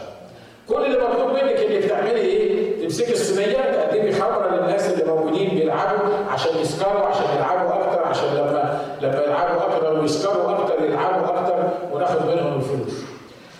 كل 0.69 0.85
اللي 0.85 0.97
مطلوب 0.97 1.29
منك 1.29 1.57
انك 1.59 1.83
تعملي 1.83 2.11
إيه؟ 2.21 2.81
تمسكي 2.83 3.11
الصينيه 3.13 3.53
تقدمي 3.71 4.11
خمره 4.11 4.55
للناس 4.55 4.89
اللي 4.93 5.05
موجودين 5.13 5.49
بيلعبوا 5.49 6.13
عشان 6.31 6.57
يسكروا 6.61 7.05
عشان 7.05 7.25
يلعبوا 7.37 7.73
أكتر 7.83 8.03
عشان 8.07 8.27
لما 8.35 8.81
لما 9.01 9.21
يلعبوا 9.23 9.61
أكتر 9.61 9.99
ويسكروا 9.99 10.51
أكتر 10.51 10.83
يلعبوا 10.85 11.27
أكتر 11.39 11.69
وناخد 11.93 12.25
منهم 12.25 12.57
الفلوس. 12.59 13.01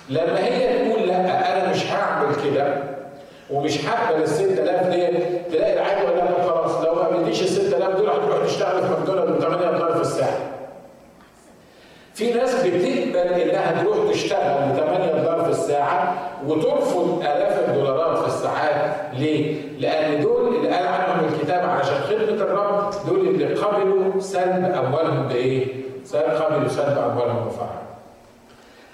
لما 0.10 0.46
هي 0.46 0.90
تقول 0.90 1.08
لا 1.08 1.16
أنا 1.64 1.72
مش 1.72 1.86
هعمل 1.92 2.36
كده 2.46 2.84
ومش 3.50 3.86
هقبل 3.88 4.22
ال 4.22 4.30
6000 4.30 4.88
دي 4.88 5.08
تلاقي 5.52 5.74
العيل 5.74 5.98
يقول 6.04 6.18
لك 6.18 6.50
خلاص 6.50 6.72
لو 6.86 6.96
ما 6.96 7.02
قبلتيش 7.02 7.42
ال 7.42 7.48
6000 7.50 7.96
دول 7.98 8.10
هتروح 8.10 8.46
تشتغل 8.46 8.82
في 8.84 8.90
ماكدونالدز 8.90 9.32
ب 9.46 9.50
8 9.50 9.72
دولار 9.78 9.94
في 9.96 10.02
الساعة. 10.02 10.38
في 12.18 12.34
ناس 12.34 12.56
بتقبل 12.56 13.42
إنها 13.42 13.84
تروح 13.84 13.98
تشتغل 14.12 14.70
ب 14.72 14.76
8 14.76 15.12
دولار 15.12 15.44
في 15.44 15.50
الساعة 15.50 16.14
وترفض 16.48 17.22
آلاف 17.22 17.70
الدولارات 17.70 18.18
في 18.18 18.28
الساعات 18.28 18.96
ليه؟ 19.14 19.56
لأن 19.80 20.22
دول 20.22 20.56
اللي 20.56 20.70
قال 20.70 20.88
عنهم 20.88 21.28
الكتاب 21.34 21.70
علشان 21.70 21.96
خدمة 21.96 22.42
الرب 22.42 22.94
دول 23.08 23.20
اللي 23.20 23.54
قبلوا 23.54 24.20
سلب 24.20 24.66
أموالهم 24.86 25.28
بإيه؟ 25.28 25.68
قبلوا 26.14 26.68
سلب 26.68 26.98
أموالهم 26.98 27.46
بفرح. 27.48 27.70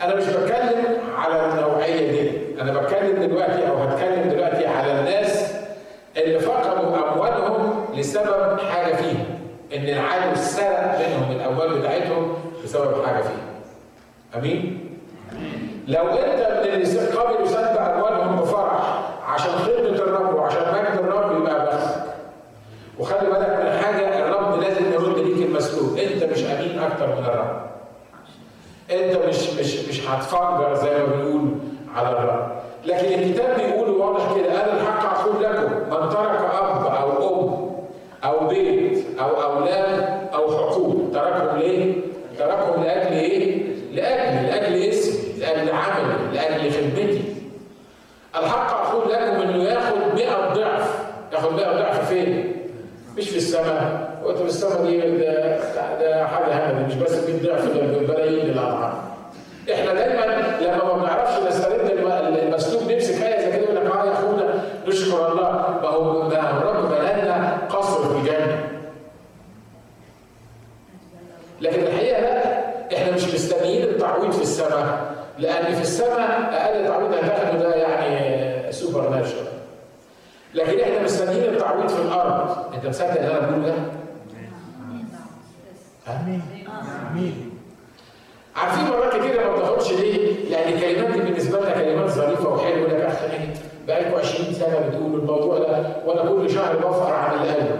أنا 0.02 0.16
مش 0.16 0.24
بتكلم 0.26 0.86
على 1.18 1.46
النوعية 1.54 2.12
دي 2.12 2.32
أنا 2.62 2.82
بتكلم 2.82 3.24
دلوقتي 3.28 3.68
أو 3.70 3.76
هتكلم 3.78 4.30
دلوقتي 4.30 4.68
على 4.68 5.00
الناس 5.00 5.54
اللي 6.18 6.40
فقدوا 6.40 7.14
أموالهم 7.14 7.86
لسبب 7.96 8.60
حاجة 8.60 8.96
فيهم 8.96 9.26
إن 9.76 9.84
العدو 9.90 10.36
سرق 10.36 11.00
منهم 11.00 11.32
الأموال 11.32 11.80
بتاعتهم 11.80 12.36
بسبب 12.64 13.06
حاجة 13.06 13.22
فيهم 13.24 13.38
أمين؟ 14.36 14.90
لو 15.88 16.02
أنت 16.08 16.66
من 16.66 16.74
اللي 16.74 17.00
قبلوا 17.18 17.48
سلب 17.48 17.78
اموالهم 17.78 18.36
بفرح 18.42 19.00
عشان 19.28 19.52
خدمة 19.52 19.90
الرب 19.96 20.36
وعشان 20.36 20.62
مجد 20.74 21.00
الرب 21.00 21.42
يبقى 21.42 21.66
بختك 21.66 22.04
وخلي 23.00 23.30
بالك 23.30 23.60
من 23.64 23.84
حاجة 23.84 24.20
الرب 24.20 24.62
لازم 24.62 24.94
يرد 24.94 25.18
ليك 25.18 25.48
المسؤول 25.48 26.00
أنت 26.00 26.24
مش 26.24 26.44
أمين 26.44 26.80
أكتر 26.80 27.08
من 27.08 27.26
الرب. 27.26 27.64
أنت 28.92 29.28
مش 29.28 29.50
مش 29.50 29.76
مش 29.90 30.08
هتفجر 30.08 30.76
زي 30.76 30.90
ما 30.98 31.06
بنقول 31.06 31.52
على 31.96 32.10
الرب. 32.10 32.52
لكن 32.86 33.06
الكتاب 33.24 33.56
بيقول 33.60 33.90
واضح 33.90 34.36
كده 34.36 34.62
قال 34.62 34.70
الحق 34.80 35.20
أقول 35.20 35.44
لكم. 35.44 35.74
من 35.74 36.10
ترك 36.10 36.40
أب 36.54 36.86
أو 36.86 37.40
أم 37.40 37.74
أو 38.24 38.48
بيت 38.48 39.20
أو 39.20 39.42
أولاد 39.44 40.23
السماء 53.54 54.10
في 54.38 54.44
السماء 54.44 54.86
دي 54.86 54.98
ده, 55.18 55.58
ده 56.00 56.28
حاجة 56.28 56.74
مش 56.88 56.96
بس 56.96 57.12
100 57.12 57.44
ضعف 57.44 57.66
ده 57.66 58.14
بلايين 58.14 58.50
الاضعاف 58.50 58.94
إحنا 59.74 59.94
دايما 59.94 60.26
لما 60.62 60.84
ما 60.86 60.94
بنعرفش 60.94 61.48
نسترد 61.48 61.90
المسلوب 62.44 62.92
نمسك 62.92 63.22
إيه 63.24 63.40
زي 63.40 63.52
كده 63.52 63.64
يقول 63.64 63.76
لك 63.76 63.92
آه 63.92 64.06
يا 64.06 64.12
أخونا 64.14 64.64
نشكر 64.88 65.32
الله. 65.32 65.52
ما 65.82 65.88
هو 65.88 66.30
ما 66.30 66.52
الرب 66.52 66.90
بنانا 66.90 67.58
قصر 67.70 68.10
في 68.10 68.18
الجنة. 68.18 68.70
لكن 71.62 71.82
الحقيقة 71.84 72.22
لا 72.22 72.44
إحنا 72.98 73.12
مش 73.16 73.34
مستنيين 73.34 73.84
التعويض 73.84 74.32
في 74.32 74.42
السماء 74.42 75.14
لأن 75.40 75.76
في 75.76 75.82
السماء 75.82 76.50
أقل 76.54 76.88
تعويض 76.88 77.14
هتاخده 77.14 77.60
ده 77.60 77.76
يعني 77.76 78.72
سوبر 78.72 79.10
ناتشرال 79.10 79.53
لكن 80.54 80.80
إحنا 80.80 81.04
مستنيين 81.04 81.44
التعويض 81.54 81.88
في 81.88 82.02
الأرض 82.02 82.74
انت 82.74 82.86
مصدق 82.86 83.10
اللي 83.22 83.32
أنا 83.38 83.40
بقوله 83.50 83.68
ده؟ 83.68 83.76
امين 86.08 86.42
آمين 87.12 87.50
عارفين 88.56 88.84
مرات 88.88 89.16
كتير 89.16 89.48
ما 89.50 89.56
بتاخدش 89.56 89.92
ليه؟ 89.94 90.52
يعني 90.52 90.80
كلمات 90.82 91.12
دي 91.14 91.20
بالنسبة 91.22 91.60
لنا 91.60 91.72
كلمات 91.74 92.10
ظريفة 92.10 92.50
وحلوة 92.50 92.88
لك 92.88 92.94
اخ 93.02 93.16
بقالكم 93.88 94.16
20 94.18 94.54
سنة 94.54 94.80
بتقولوا 94.90 95.20
الموضوع 95.20 95.58
ده 95.60 95.96
وأنا 96.06 96.30
كل 96.32 96.50
شهر 96.50 96.78
بفقر 96.78 97.14
عن 97.14 97.36
اللي 97.36 97.52
قاله. 97.54 97.78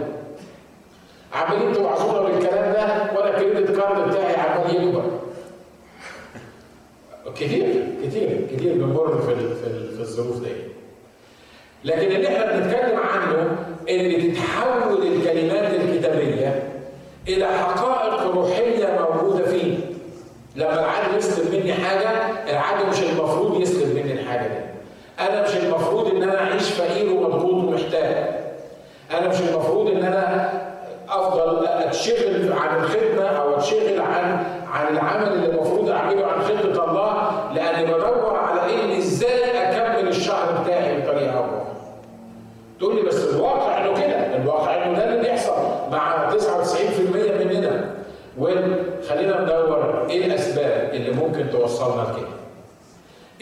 عمالين 1.32 1.72
توعظونا 1.72 2.20
بالكلام 2.28 2.72
ده 2.72 3.12
وأنا 3.18 3.30
الكريدت 3.38 3.70
كارد 3.80 4.08
بتاعي 4.08 4.34
عمال 4.36 4.74
يكبر. 4.76 5.04
كتير 7.36 7.86
كتير 8.04 8.46
كتير 8.52 8.72
بنمر 8.74 9.18
في 9.22 9.34
في, 9.36 9.94
في 9.96 10.00
الظروف 10.00 10.40
دي. 10.42 10.52
لكن 11.84 12.06
اللي 12.16 12.28
إحنا 12.28 12.52
بنتكلم 12.56 12.98
عنه 12.98 13.56
إن 13.90 14.32
تتحول 14.34 15.06
الكلمات 15.06 15.74
الكتابية 15.74 16.62
إلى 17.28 17.46
حقائق 17.46 18.22
روحية 18.34 18.98
موجودة 19.00 19.44
فيه. 19.44 19.78
لما 20.56 20.72
العدو 20.80 21.16
يسلب 21.18 21.54
مني 21.54 21.72
حاجة 21.72 22.08
العدو 22.50 22.86
مش 22.90 23.02
المفروض 23.02 23.60
يسلب 23.60 23.96
مني 23.96 24.12
الحاجة 24.12 24.48
دي. 24.48 24.64
أنا 25.20 25.42
مش 25.42 25.56
المفروض 25.56 26.06
إن 26.14 26.22
أنا 26.22 26.40
أعيش 26.50 26.70
فقير 26.70 27.12
ومضغوط 27.12 27.54
ومحتاج. 27.64 28.14
أنا 29.18 29.28
مش 29.28 29.40
المفروض 29.40 29.90
إن 29.90 30.02
أنا 30.04 30.52
أفضل 31.08 31.66
أتشغل 31.66 32.52
عن 32.52 32.76
الخدمة 32.84 33.22
أو 33.24 33.54
أتشغل 33.56 34.00
عن 34.00 34.44
عن 34.72 34.92
العمل 34.96 35.32
اللي 35.32 35.46
المفروض 35.46 35.90
أعمله 35.90 36.26
عن 36.26 36.42
خدمة 36.42 36.84
الله 36.84 37.32
لاني 37.54 37.86
بدور 37.94 38.36
على 38.36 38.74
ان 38.74 38.90
إزاي 38.96 39.44
اكمل 39.70 40.08
الشهر 40.08 40.62
بتاعي 40.62 41.00
بطريقه 41.00 41.30
أو 41.36 41.42
باخرى. 41.42 41.64
تقول 42.78 42.96
لي 42.96 43.02
بس 43.02 43.23
الواقع 43.34 43.80
انه 43.84 43.94
كده، 43.94 44.36
الواقع 44.36 44.86
انه 44.86 44.98
ده 44.98 45.04
اللي 45.08 45.22
بيحصل 45.22 45.52
مع 45.92 46.30
99% 46.30 47.44
مننا. 47.44 47.90
وخلينا 48.38 49.40
ندور 49.42 50.06
إيه 50.10 50.26
الاسباب 50.26 50.90
اللي 50.94 51.10
ممكن 51.10 51.50
توصلنا 51.50 52.02
لكده. 52.02 52.28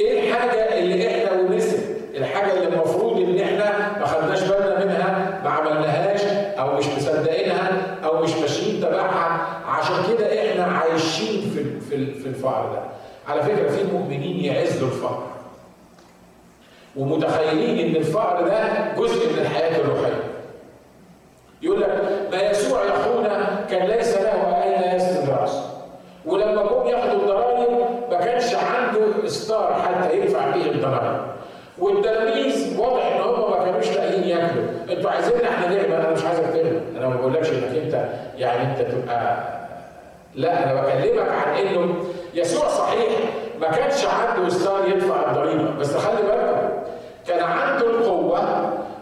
إيه 0.00 0.20
الحاجة 0.30 0.78
اللي 0.78 1.08
إحنا 1.08 1.40
ونسب 1.40 1.78
الحاجة 2.16 2.52
اللي 2.52 2.68
المفروض 2.68 3.16
ان 3.20 3.38
إحنا 3.40 3.98
ما 4.00 4.06
خدناش 4.06 4.42
بالنا 4.42 4.84
منها 4.84 5.40
ما 5.44 5.50
عملناهاش 5.50 6.20
أو 6.58 6.76
مش 6.76 6.86
مصدقينها 6.86 7.96
أو 8.04 8.22
مش 8.22 8.30
ماشيين 8.36 8.80
تبعها 8.82 9.46
عشان 9.66 9.94
كده 10.08 10.50
إحنا 10.50 10.64
عايشين 10.64 11.40
في 11.54 11.80
في 11.80 12.14
في 12.20 12.26
الفقر 12.28 12.72
ده. 12.72 12.80
على 13.28 13.42
فكرة 13.42 13.68
في 13.68 13.84
مؤمنين 13.92 14.44
يعزوا 14.44 14.88
الفقر. 14.88 15.22
ومتخيلين 16.96 17.88
إن 17.88 17.96
الفقر 17.96 18.48
ده 18.48 18.62
جزء 18.96 19.32
من 19.32 19.38
الحياة 19.38 19.80
الروحية. 19.80 20.22
يقول 21.62 21.80
لك 21.80 22.02
ما 22.32 22.42
يسوع 22.42 22.84
يا 22.84 22.90
اخونا 22.90 23.64
كان 23.70 23.86
ليس 23.86 24.16
له 24.16 24.62
اين 24.62 24.96
يسند 24.96 25.30
راسه. 25.30 25.62
ولما 26.26 26.62
جم 26.62 26.86
ياخدوا 26.86 27.20
الضرائب 27.22 27.68
ما 28.10 28.18
كانش 28.18 28.54
عنده 28.54 29.28
ستار 29.28 29.82
حتى 29.82 30.18
يدفع 30.18 30.50
بيه 30.50 30.70
الضرائب. 30.70 31.20
والتلاميذ 31.78 32.80
واضح 32.80 33.06
إن 33.06 33.20
هم 33.20 33.50
ما 33.50 33.64
كانوش 33.64 33.90
لاقيين 33.90 34.24
ياكلوا، 34.24 34.64
أنتوا 34.90 35.10
عايزيننا 35.10 35.48
إحنا 35.48 35.68
نغنى 35.68 35.96
أنا 35.96 36.10
مش 36.10 36.24
عايزك 36.24 36.42
تغنى، 36.42 36.98
أنا 36.98 37.08
ما 37.08 37.16
بقولكش 37.16 37.50
إنك 37.50 37.78
أنت 37.82 38.08
يعني 38.36 38.62
أنت 38.62 38.90
تبقى 38.90 39.36
لا 40.34 40.64
أنا 40.64 40.82
بكلمك 40.82 41.28
عن 41.28 41.54
إنه 41.54 41.94
يسوع 42.34 42.68
صحيح 42.68 43.12
ما 43.60 43.70
كانش 43.70 44.04
عنده 44.04 44.48
ستار 44.48 44.88
يدفع 44.88 45.30
الضريبه، 45.30 45.70
بس 45.80 45.96
خلي 45.96 46.22
بالكم 46.22 46.71
كان 47.26 47.42
عنده 47.44 47.86
القوة 47.90 48.38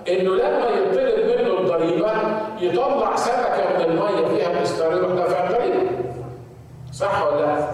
إنه 0.09 0.35
لما 0.35 0.67
يطلب 0.69 1.41
منه 1.41 1.61
الضريبة 1.61 2.13
يطلع 2.61 3.17
سمكة 3.17 3.69
من 3.79 3.85
المية 3.85 4.29
فيها 4.29 4.53
الاستار 4.53 4.93
يروح 4.97 5.13
دافع 5.13 5.45
الضريبة. 5.51 5.91
صح 6.93 7.23
ولا 7.27 7.41
لا؟ 7.47 7.71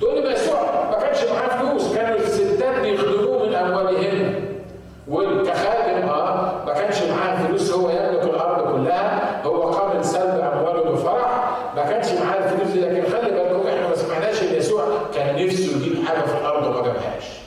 تقول 0.00 0.22
لي 0.22 0.32
يسوع 0.32 0.60
ما 0.90 0.98
كانش 0.98 1.24
معاه 1.24 1.58
فلوس 1.62 1.94
كانوا 1.94 2.16
الستات 2.16 2.80
بيخدموه 2.80 3.46
من 3.46 3.54
اموالهن 3.54 4.44
والكخادم 5.08 6.08
آه 6.08 6.64
ما 6.66 6.72
كانش 6.74 7.02
معاه 7.02 7.46
فلوس 7.46 7.72
هو 7.72 7.90
يملك 7.90 8.22
الأرض 8.24 8.72
كلها 8.72 9.42
هو 9.46 9.62
قابل 9.70 10.04
سلب 10.04 10.40
امواله 10.54 10.90
بفرح 10.90 11.50
ما 11.76 11.82
كانش 11.84 12.06
معاه 12.12 12.36
الفلوس 12.38 12.70
دي 12.72 12.80
لكن 12.80 13.10
خلي 13.12 13.30
بالكم 13.30 13.66
إحنا 13.68 13.88
ما 13.88 13.94
سمعناش 13.96 14.42
ان 14.42 14.54
يسوع 14.54 14.84
كان 15.14 15.44
نفسه 15.46 15.76
يجيب 15.76 16.04
حاجة 16.06 16.20
في 16.20 16.38
الأرض 16.40 16.66
وما 16.66 16.82
جابهاش 16.86 17.38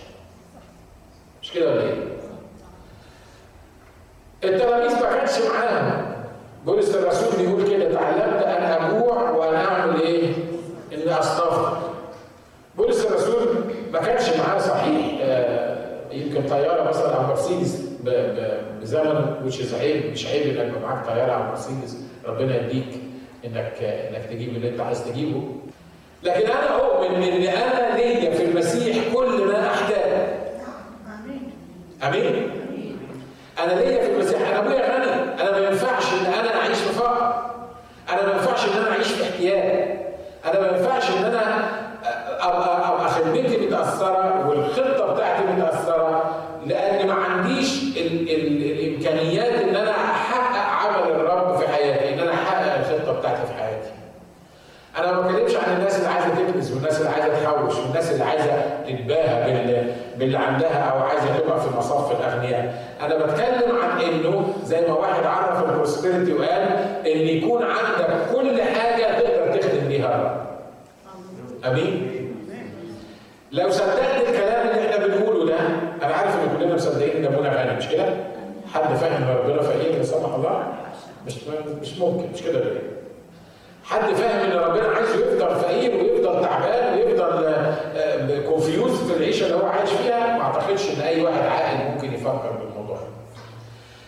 مش 1.41 1.51
كده 1.51 1.71
ولا 1.71 1.81
إيه؟ 1.81 1.95
التلاميذ 4.43 4.91
ما 5.01 5.15
كانش 5.15 5.31
معاهم 5.49 6.05
بولس 6.65 6.95
الرسول 6.95 7.45
بيقول 7.45 7.63
كده 7.67 7.93
تعلمت 7.93 8.43
أن 8.43 8.63
أجوع 8.63 9.29
وان 9.29 9.55
اعمل 9.55 10.01
إيه؟ 10.01 10.33
إني 10.93 11.19
استغفر 11.19 11.77
بولس 12.77 13.05
الرسول 13.05 13.47
ما 13.93 13.99
كانش 13.99 14.23
معاه 14.29 14.59
صحيح 14.59 15.17
آه 15.21 15.77
يمكن 16.11 16.47
طيارة 16.49 16.89
مثلا 16.89 17.15
أو 17.15 17.27
مرسيدس 17.27 17.81
بزمن 18.81 19.35
مش 19.45 19.73
عيب 19.73 20.11
مش 20.11 20.27
عيب 20.27 20.57
إنك 20.57 20.73
معاك 20.83 21.05
طيارة 21.05 21.31
أو 21.31 21.43
مرسيدس 21.43 21.97
ربنا 22.25 22.55
يديك 22.55 22.85
إنك 23.45 23.73
إنك 23.83 24.25
تجيب 24.29 24.49
اللي 24.49 24.69
أنت 24.69 24.79
عايز 24.81 25.03
تجيبه. 25.05 25.41
لكن 26.23 26.45
أنا 26.51 26.75
أؤمن 26.75 27.23
إن 27.23 27.43
أنا 27.43 27.97
ليا 27.97 28.31
في 28.31 28.43
المسيح 28.45 29.13
كل 29.13 29.45
ما 29.45 29.67
أحتاج. 29.67 30.29
آمين؟ 32.03 32.49
أنا 33.63 33.71
ليا 33.79 34.03
في 34.03 34.11
المسيح 34.11 34.49
أنا 34.49 34.59
أبويا 34.59 34.95
غني. 34.95 35.41
أنا 35.41 35.51
ما 35.59 35.67
ينفعش 35.67 36.03
إن 36.13 36.33
أنا 36.33 36.55
أعيش 36.59 36.77
في 36.77 36.93
فقر 36.93 37.45
أنا 38.09 38.21
ما 38.27 38.31
ينفعش 38.33 38.65
إن 38.65 38.81
أنا 38.81 38.91
أعيش 38.91 39.07
في 39.07 39.23
احتياج. 39.23 39.97
أنا 40.45 40.59
ما 40.61 40.67
ينفعش 40.77 41.09
إن 41.09 41.23
أنا 41.25 41.65
ابقى 42.39 42.89
ابقى 42.89 43.09
خدمتي 43.09 43.57
متاثره 43.57 44.47
والخطه 44.49 45.03
باللي 60.17 60.37
عندها 60.37 60.83
أو 60.91 61.03
عايزه 61.03 61.37
تبقى 61.37 61.61
في 61.61 61.77
مصاف 61.77 62.11
الاغنياء 62.11 62.73
أنا 63.01 63.15
بتكلم 63.15 63.77
عن 63.81 64.01
انه 64.01 64.53
زي 64.83 64.89
ما 64.91 64.97
واحد 64.97 65.23
عرف 65.25 65.69
البروسبريتي 65.69 66.33
وقال 66.33 66.61
إن 67.07 67.17
يكون 67.27 67.63
عندك 67.63 68.35
كل 68.35 68.61
حاجة 68.61 69.19
تقدر 69.19 69.57
تخدم 69.59 69.87
بيها. 69.87 70.45
أمين؟ 71.65 72.11
لو 73.51 73.69
صدقت 73.69 74.29
الكلام 74.29 74.67
اللي 74.67 74.89
إحنا 74.89 75.07
بنقوله 75.07 75.45
ده 75.45 75.59
أنا 76.05 76.13
عارف 76.15 76.35
إن 76.35 76.57
كلنا 76.59 76.75
مصدقين 76.75 77.25
إن 77.25 77.33
ابونا 77.33 77.49
غني 77.63 77.77
مش 77.77 77.87
كده؟ 77.89 78.05
حد 78.73 78.95
فاهم 78.95 79.37
ربنا 79.37 79.61
فقير 79.61 79.95
لا 79.97 80.03
سمح 80.03 80.33
الله؟ 80.35 80.73
مش 81.27 81.33
مش 81.81 81.97
ممكن 81.99 82.25
مش 82.33 82.41
كده 82.43 82.59
ليه؟ 82.59 82.79
حد 83.83 84.13
فاهم 84.13 84.51
إن 84.51 84.57
ربنا 84.57 84.87
عايزه 84.87 85.15
يفضل 85.15 85.55
فقير 85.55 85.91
ويفضل 85.95 86.41
تعبان 86.41 86.97
ويفضل 86.97 87.53
كونفيوز 88.49 89.11
في 89.11 89.17
العيشة 89.17 89.45
اللي 89.45 89.57
هو 89.57 89.65
عايش 89.67 89.89
فيها؟ 89.89 90.37
ما 90.37 90.41
أعتقدش 90.43 90.89
إن 90.89 91.01
أي 91.01 91.21
واحد 91.21 91.41
عاقل 91.41 91.91
ممكن 91.91 92.13
يفكر 92.13 92.51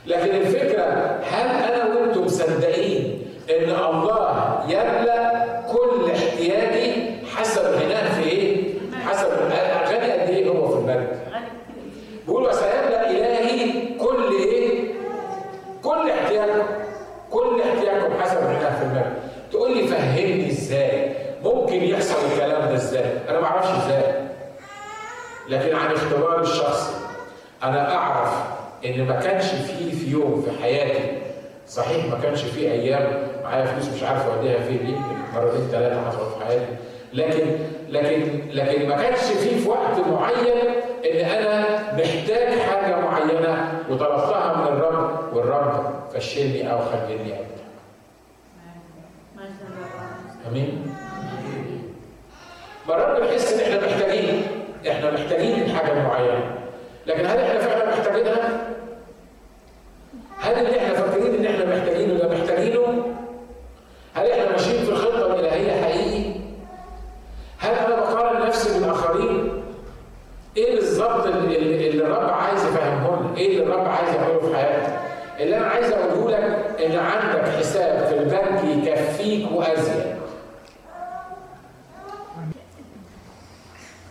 لكن 0.08 0.36
الفكرة 0.36 0.84
هل 1.24 1.74
أنا 1.74 1.96
وأنتم 1.96 2.26
مصدقين 2.26 3.22
إن 3.50 3.70
الله 3.70 4.64
يملأ 4.70 5.46
كل 5.72 6.12
احتياجي 6.12 7.12
حسب 7.36 7.62
غناه 7.62 8.22
في 8.22 8.30
إيه؟ 8.30 8.64
حسب 9.06 9.28
غني 9.28 10.12
قد 10.12 10.30
إيه 10.30 10.50
هو 10.50 10.68
في 10.68 10.76
المجد؟ 10.78 11.08
بيقول 12.28 12.44
وسيملا 12.44 13.10
إلهي 13.12 13.72
كل 14.00 14.34
إيه؟ 14.40 14.94
كل 15.84 16.10
احتياجكم 16.12 16.66
كل 17.32 17.62
احتياجكم 17.62 18.14
حسب 18.22 18.38
غناه 18.38 18.80
في 18.80 18.84
المجد 18.86 19.14
تقول 19.52 19.78
لي 19.78 19.88
فهمني 19.88 20.48
إزاي 20.52 21.16
ممكن 21.44 21.84
يحصل 21.84 22.16
الكلام 22.34 22.62
ده 22.70 22.74
إزاي 22.74 23.06
أنا 23.30 23.40
ما 23.40 23.46
أعرفش 23.48 23.70
إزاي 23.86 24.14
لكن 25.50 25.76
عن 25.76 25.92
اختباري 25.92 26.42
الشخصي 26.42 26.94
أنا 27.64 27.96
أعرف 27.96 28.05
إن 28.86 29.08
ما 29.08 29.20
كانش 29.20 29.46
فيه 29.46 29.92
في 30.00 30.12
يوم 30.12 30.42
في 30.42 30.62
حياتي 30.64 31.18
صحيح 31.68 32.06
ما 32.06 32.20
كانش 32.24 32.42
فيه 32.42 32.72
أيام 32.72 33.28
معايا 33.44 33.66
فلوس 33.66 33.90
مش 33.96 34.04
عارف 34.04 34.26
أوديها 34.30 34.60
فين 34.60 34.80
يمكن 34.90 35.16
مرتين 35.36 35.68
ثلاثة 35.72 36.02
حصلت 36.10 36.38
في 36.40 36.46
حياتي. 36.46 36.66
لكن 37.14 37.46
لكن 37.90 38.42
لكن 38.52 38.88
ما 38.90 38.96
كانش 38.96 39.20
فيه 39.20 39.58
في 39.64 39.70
وقت 39.70 40.00
معين 40.00 40.58
إن 41.12 41.26
أنا 41.26 41.66
محتاج 41.94 42.60
حاجة 42.60 43.00
معينة 43.00 43.80
وطلبتها 43.90 44.58
من 44.58 44.68
الرب 44.68 45.34
والرب 45.36 45.94
فشلني 46.14 46.72
أو 46.72 46.80
خليني 46.80 47.34
ابدا. 47.34 47.46
آمين؟ 50.48 50.94
مرات 52.88 53.22
بنحس 53.22 53.54
إن 53.54 53.60
إحنا 53.60 53.88
محتاجين 53.88 54.42
إحنا 54.90 55.12
محتاجين 55.12 55.76
حاجة 55.76 55.94
معينة. 56.08 56.56
لكن 57.06 57.26
هل 57.26 57.38
إحنا 57.40 57.60
فعلا 57.60 57.90
محتاجينها؟ 57.90 58.68
هل 60.46 60.54
اللي 60.68 60.78
إحنا 60.80 61.66
محتاجينه 61.76 62.14
ده 62.20 62.28
محتاجينه 62.38 63.06
هل 64.14 64.32
إحنا 64.32 64.52
ماشيين 64.52 64.84
في 64.86 64.92
الخطه 64.92 65.26
الالهيه 65.34 65.82
حقيقي 65.82 66.32
هل 67.60 67.74
أنا 67.74 67.96
بقارن 67.96 68.48
نفسي 68.48 68.80
بالاخرين 68.80 69.64
إيه 70.58 70.76
بالظبط 70.76 71.26
اللي, 71.26 71.58
اللي 71.90 72.04
الرب 72.04 72.30
عايز 72.30 72.66
يفهمه 72.66 73.20
لنا 73.22 73.38
إيه 73.38 73.48
اللي 73.52 73.64
الرب 73.64 73.86
عايز 73.88 74.10
يعمله 74.16 74.40
في 74.40 74.56
حياتك 74.58 75.00
اللي 75.40 75.58
أنا 75.58 75.66
عايز 75.68 75.92
اقوله 75.92 76.38
لك 76.38 76.82
ان 76.86 77.00
عندك 77.00 77.50
حساب 77.60 78.06
في 78.08 78.18
البنك 78.18 78.88
يكفيك 78.88 79.48
وازيد 79.52 80.16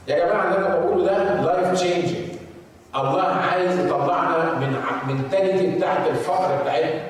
يا 0.09 0.18
جماعة 0.27 0.44
اللي 0.55 0.59
أنا 0.66 0.77
بقوله 0.79 1.05
ده 1.05 1.42
life 1.43 1.73
changing 1.73 2.17
الله 2.97 3.23
عايز 3.23 3.79
يطلعنا 3.87 4.55
من 4.55 4.77
mentality 5.09 5.67
بتاعت 5.77 6.07
الفقر 6.11 6.62
بتاعتنا 6.62 7.01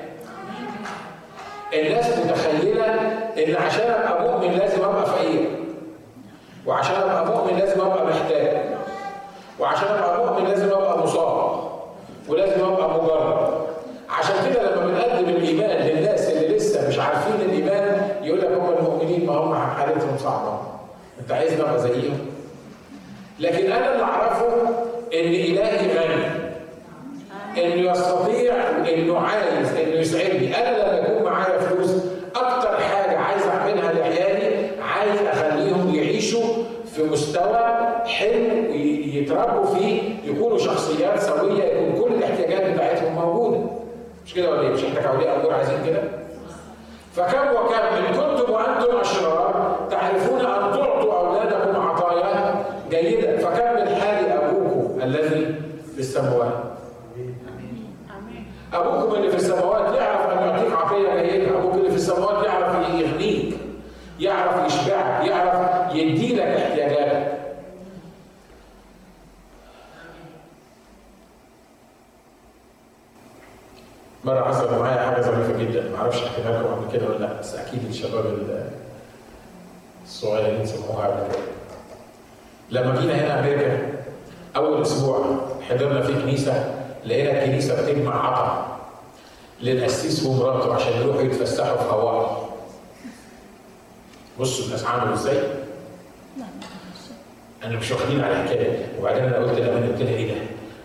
الناس 1.73 2.05
متخيله 2.19 2.85
ان 3.37 3.55
عشان 3.65 3.91
ابقى 3.91 4.21
مؤمن 4.31 4.51
لازم 4.57 4.83
ابقى 4.83 5.05
فقير 5.05 5.49
وعشان 6.65 6.95
ابقى 6.95 7.25
مؤمن 7.25 7.59
لازم 7.59 7.81
ابقى 7.81 8.05
محتاج 8.05 8.57
وعشان 9.59 9.87
ابقى 9.87 10.25
مؤمن 10.25 10.47
لازم 10.47 10.65
ابقى 10.69 10.99
مصاب 10.99 11.69
ولازم 12.29 12.63
ابقى 12.63 12.89
مجرد 13.03 13.65
عشان 14.09 14.35
كده 14.53 14.71
لما 14.75 14.85
بنقدم 14.85 15.29
الايمان 15.29 15.87
للناس 15.87 16.29
اللي 16.29 16.55
لسه 16.57 16.87
مش 16.87 16.99
عارفين 16.99 17.33
الايمان 17.35 18.09
يقول 18.21 18.39
لك 18.41 18.47
هم 18.51 18.73
المؤمنين 18.77 19.25
ما 19.25 19.33
هم 19.33 19.55
حالتهم 19.55 20.17
صعبه 20.17 20.59
انت 21.21 21.31
عايزني 21.31 21.61
ابقى 21.61 21.79
زيهم 21.79 22.19
لكن 23.39 23.71
أنا 23.71 23.91
اللي 23.93 24.03
اعرفه 24.03 24.47
ان 25.13 25.19
الهي 25.19 25.97
غني 25.97 26.25
انه 27.57 27.91
يستطيع 27.91 28.53
انه 28.93 29.19
عايز 29.19 29.73
انه 29.75 29.95
يسعدني 29.95 30.57
أنا 30.57 30.77
لما 30.77 31.07
يكون 31.07 31.23
معايا 31.31 31.59
فلوس 31.59 31.91
أكتر 32.35 32.77
حاجة 32.79 33.17
عايز 33.17 33.43
اعملها 33.47 33.93
لعيالي 33.93 34.69
عايز 34.81 35.21
اخليهم 35.21 35.95
يعيشوا 35.95 36.43
في 36.95 37.03
مستوى 37.03 37.87
حلو 38.05 38.73
يتربوا 39.13 39.65
فيه 39.75 40.01
يكونوا 40.25 40.57
شخصيات 40.57 41.19
سويه 41.19 41.63
يكون 41.63 42.01
كل 42.03 42.13
الاحتياجات 42.15 42.73
بتاعتهم 42.73 43.13
موجوده 43.15 43.59
مش 44.25 44.33
كده 44.33 44.49
ولا 44.49 44.61
إيه؟ 44.61 44.69
مش 44.69 44.83
إحنا 44.83 45.01
كاولياء 45.01 45.39
امور 45.39 45.53
عايزين 45.53 45.77
كده؟ 45.85 46.01
فكم 47.15 47.55
وكم 47.55 47.73
ان 47.73 48.05
كنتم 48.05 48.53
وأنتم 48.53 48.97
اشرار 48.97 49.87
تعرفون 49.91 50.39
ان 50.39 50.71
تعطوا 50.73 51.13
اولادكم 51.19 51.81
عطايا 51.81 52.65
جيده 52.89 53.37
فكم 53.37 53.73
من 53.81 53.95
حال 54.01 54.31
ابوكم 54.31 54.94
الذي 55.05 55.55
في 55.93 55.99
السماوات. 55.99 56.63
ابوكم 58.73 59.15
اللي 59.15 59.29
في 59.29 59.35
السماوات 59.35 59.95
يعرف 59.95 60.29
أن 60.29 60.47
يعطيك 60.47 60.71
عطيه 60.73 61.21
جيده 61.21 61.57
أبوك 61.57 61.73
اللي 61.73 61.89
في 61.89 61.95
السماوات 61.95 62.45
يعرف 62.45 62.89
يغنيك 62.89 63.57
يعرف 64.19 64.65
يشبعك. 64.65 65.27
يعرف 65.27 65.95
يدي 65.95 66.35
لك 66.35 66.41
احتياجاتك. 66.41 67.35
مرة 74.23 74.43
حصل 74.43 74.79
معايا 74.79 75.11
حاجة 75.11 75.21
ظريفة 75.21 75.59
جدا، 75.59 75.89
ما 75.89 75.97
أعرفش 75.97 76.23
احكيها 76.23 76.59
لكم 76.59 76.73
قبل 76.73 76.97
كده 76.97 77.05
ولا 77.07 77.17
لأ، 77.17 77.39
بس 77.39 77.55
أكيد 77.55 77.85
الشباب 77.89 78.25
الصغيرين 80.03 80.65
سمعوها 80.65 81.07
قبل 81.07 81.33
كده. 81.33 81.41
لما 82.69 83.01
جينا 83.01 83.13
هنا 83.13 83.39
أمريكا 83.39 83.84
كنيسة 86.35 86.73
لقينا 87.05 87.31
الكنيسة 87.43 87.81
بتجمع 87.81 88.27
عطا 88.27 88.77
للقسيس 89.61 90.25
ومراته 90.25 90.73
عشان 90.75 90.93
يروحوا 91.01 91.21
يتفسحوا 91.21 91.77
في 91.77 91.83
هواي. 91.93 92.25
بصوا 94.39 94.65
الناس 94.65 94.85
عملوا 94.85 95.13
إزاي؟ 95.13 95.43
أنا 97.63 97.77
مش 97.77 97.91
واخدين 97.91 98.23
على 98.23 98.33
الحكاية 98.41 98.69
دي 98.77 98.83
وبعدين 98.99 99.23
أنا 99.23 99.37
قلت 99.37 99.59
لأمان 99.59 99.91
قلت 99.91 100.01
لها 100.01 100.09
إيه 100.15 100.27
ده؟ 100.33 100.41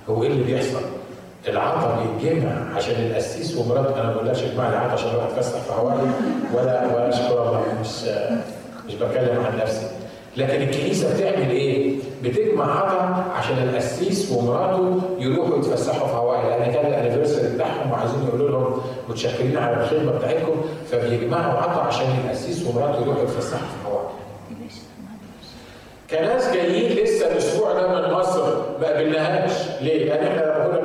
هو 0.09 0.23
إيه 0.23 0.29
اللي 0.29 0.45
بيحصل؟ 0.45 0.81
العطا 1.49 2.05
بيتجمع 2.05 2.75
عشان 2.77 2.95
القسيس 2.95 3.57
ومراته 3.57 3.95
أنا 3.95 4.03
ما 4.09 4.13
بقولهاش 4.15 4.43
اجمع 4.43 4.69
لي 4.71 4.77
عطا 4.77 4.93
عشان 4.93 5.09
أروح 5.09 5.25
أتفسح 5.25 5.59
في 5.61 5.73
هواي 5.73 5.99
ولا 6.55 6.87
ولا 6.87 7.09
أشكر 7.09 7.43
الله 7.49 7.65
مش 7.81 7.89
مش 8.87 8.95
بتكلم 8.95 9.45
عن 9.47 9.59
نفسي 9.59 9.87
لكن 10.37 10.63
الكنيسة 10.63 11.15
بتعمل 11.17 11.51
إيه؟ 11.51 11.97
بتجمع 12.23 12.79
عطا 12.79 13.25
عشان 13.37 13.59
القسيس 13.69 14.33
ومراته 14.33 15.01
يروحوا 15.19 15.59
يتفسحوا 15.59 16.07
في 16.09 16.15
هواي 16.15 16.43
لأن 16.59 16.73
كان 16.73 16.87
الأنيفرساري 16.87 17.55
بتاعهم 17.55 17.91
وعايزين 17.93 18.19
يقولوا 18.29 18.51
لهم 18.51 18.81
متشكرين 19.09 19.57
على 19.57 19.77
الخدمة 19.85 20.13
بتاعتكم 20.13 20.57
فبيجمعوا 20.91 21.53
عطا 21.63 21.81
عشان 21.83 22.07
القسيس 22.25 22.67
ومراته 22.67 23.03
يروحوا 23.03 23.23
يتفسحوا 23.23 23.59
في 23.59 23.89
هواي. 23.89 24.05
كناس 26.11 26.53
جايين 26.55 27.05
لسه 27.05 27.33
الأسبوع 27.33 27.73
ده 27.73 27.89
من 28.09 28.15
مصر 28.15 28.55
ما 28.81 28.87
قابلناهاش 28.87 29.53
ليه؟ 29.81 30.05
لأن 30.05 30.27
إحنا 30.27 30.41
لما 30.41 30.80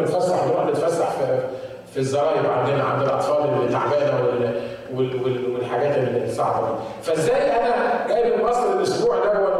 في 1.95 2.01
الزراير 2.01 2.51
عندنا 2.51 2.83
عند 2.83 3.01
الأطفال 3.01 3.49
اللي 3.49 3.71
تعبانة 3.71 4.23
وال 4.25 4.61
وال 4.93 5.23
وال 5.23 5.53
والحاجات 5.53 5.97
الصعبه 5.97 6.67
دي. 6.67 6.73
فإزاي 7.03 7.51
أنا 7.51 8.05
جاي 8.07 8.37
من 8.37 8.43
مصر 8.45 8.73
الأسبوع 8.73 9.15
ده 9.19 9.54